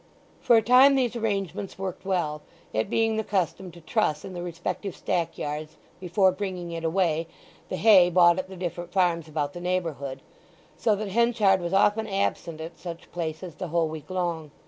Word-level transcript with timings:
For 0.39 0.55
a 0.57 0.63
time 0.63 0.95
these 0.95 1.15
arrangements 1.15 1.77
worked 1.77 2.05
well, 2.05 2.41
it 2.73 2.89
being 2.89 3.17
the 3.17 3.23
custom 3.23 3.69
to 3.73 3.81
truss 3.81 4.25
in 4.25 4.33
the 4.33 4.41
respective 4.41 4.95
stack 4.95 5.37
yards, 5.37 5.77
before 5.99 6.31
bringing 6.31 6.71
it 6.71 6.83
away, 6.83 7.27
the 7.69 7.75
hay 7.77 8.09
bought 8.09 8.39
at 8.39 8.49
the 8.49 8.55
different 8.57 8.91
farms 8.91 9.27
about 9.27 9.53
the 9.53 9.61
neighbourhood; 9.61 10.23
so 10.75 10.95
that 10.95 11.09
Henchard 11.09 11.61
was 11.61 11.71
often 11.71 12.07
absent 12.07 12.59
at 12.61 12.79
such 12.79 13.11
places 13.11 13.53
the 13.53 13.67
whole 13.67 13.89
week 13.89 14.09
long. 14.09 14.49